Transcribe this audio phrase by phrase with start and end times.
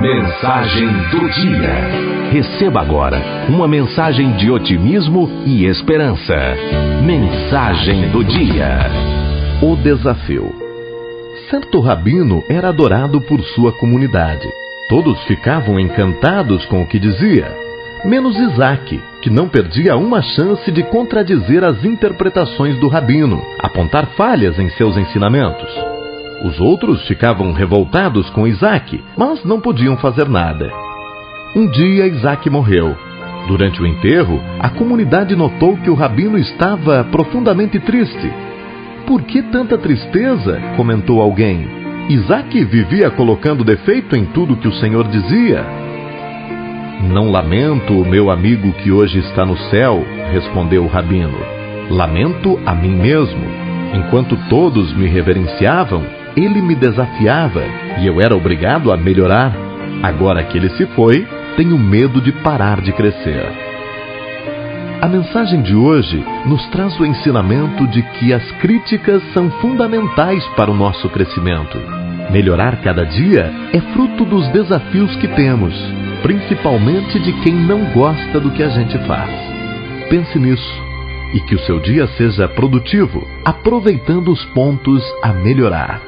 [0.00, 2.30] Mensagem do dia.
[2.30, 6.36] Receba agora uma mensagem de otimismo e esperança.
[7.04, 8.78] Mensagem do dia.
[9.60, 10.54] O desafio.
[11.50, 14.48] Certo rabino era adorado por sua comunidade.
[14.88, 17.52] Todos ficavam encantados com o que dizia,
[18.04, 24.60] menos Isaac, que não perdia uma chance de contradizer as interpretações do rabino, apontar falhas
[24.60, 25.87] em seus ensinamentos.
[26.44, 30.70] Os outros ficavam revoltados com Isaac, mas não podiam fazer nada.
[31.56, 32.96] Um dia Isaac morreu.
[33.48, 38.30] Durante o enterro, a comunidade notou que o rabino estava profundamente triste.
[39.06, 40.60] Por que tanta tristeza?
[40.76, 41.66] comentou alguém.
[42.08, 45.64] Isaac vivia colocando defeito em tudo que o Senhor dizia.
[47.10, 51.38] Não lamento o meu amigo que hoje está no céu, respondeu o rabino.
[51.90, 53.44] Lamento a mim mesmo.
[53.94, 57.62] Enquanto todos me reverenciavam, ele me desafiava
[57.98, 59.52] e eu era obrigado a melhorar.
[60.02, 63.68] Agora que ele se foi, tenho medo de parar de crescer.
[65.00, 70.70] A mensagem de hoje nos traz o ensinamento de que as críticas são fundamentais para
[70.70, 71.78] o nosso crescimento.
[72.30, 75.74] Melhorar cada dia é fruto dos desafios que temos,
[76.22, 79.30] principalmente de quem não gosta do que a gente faz.
[80.08, 80.88] Pense nisso
[81.32, 86.07] e que o seu dia seja produtivo, aproveitando os pontos a melhorar.